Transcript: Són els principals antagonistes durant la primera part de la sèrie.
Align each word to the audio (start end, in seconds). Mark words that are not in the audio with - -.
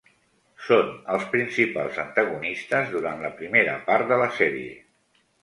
Són 0.69 0.87
els 1.15 1.27
principals 1.33 1.99
antagonistes 2.05 2.91
durant 2.95 3.23
la 3.27 3.33
primera 3.43 3.77
part 3.93 4.09
de 4.15 4.19
la 4.25 4.33
sèrie. 4.41 4.75